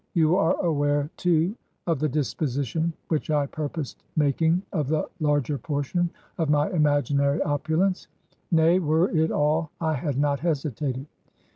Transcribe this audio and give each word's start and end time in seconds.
You 0.15 0.35
are 0.35 0.59
aware, 0.65 1.11
too, 1.15 1.55
of 1.85 1.99
the 1.99 2.09
disposition 2.09 2.91
which 3.09 3.29
I 3.29 3.45
purposed 3.45 4.03
making 4.15 4.63
of 4.73 4.87
the 4.87 5.07
larger 5.19 5.59
portion 5.59 6.09
of 6.39 6.49
my 6.49 6.71
imaginary 6.71 7.39
opulence; 7.43 8.07
nay, 8.49 8.79
were 8.79 9.11
it 9.11 9.29
all, 9.29 9.69
I 9.79 9.93
had 9.93 10.17
not 10.17 10.39
hesitated. 10.39 11.05